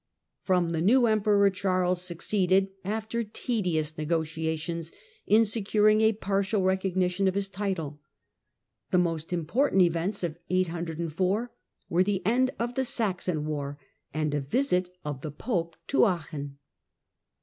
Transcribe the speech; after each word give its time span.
From 0.41 0.71
the 0.71 0.81
new 0.81 1.05
Emperor 1.05 1.47
Charles 1.51 2.01
succeeded, 2.01 2.69
after 2.83 3.23
tedious 3.23 3.95
negotiations, 3.99 4.91
in 5.27 5.45
securing 5.45 6.01
a 6.01 6.13
partial 6.13 6.63
recognition 6.63 7.27
of 7.27 7.35
his 7.35 7.47
title. 7.47 7.99
The 8.89 8.97
most 8.97 9.31
important 9.31 9.83
events 9.83 10.23
of 10.23 10.39
804 10.49 11.51
were 11.87 12.01
the 12.03 12.25
end 12.25 12.49
of 12.57 12.73
the 12.73 12.83
Saxon 12.83 13.45
war 13.45 13.77
and 14.11 14.33
a 14.33 14.41
visit 14.41 14.89
of 15.05 15.21
the 15.21 15.29
Pope 15.29 15.75
to 15.89 16.05
Aachen. 16.07 16.57